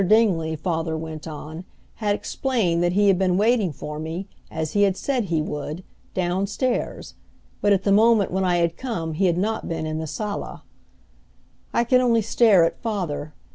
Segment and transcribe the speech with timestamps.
[0.03, 1.63] Dingley, father went on,
[1.97, 5.83] had explained that he had been waiting for me, as he had said he would,
[6.15, 7.13] down stairs;
[7.61, 10.63] but at the moment when I had come he had not been in the sala.
[11.71, 13.33] I could only stare at father.